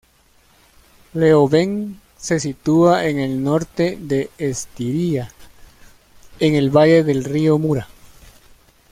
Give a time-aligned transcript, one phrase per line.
[1.13, 5.31] Leoben se sitúa en el norte de Estiria,
[6.39, 7.87] en el valle del río Mura.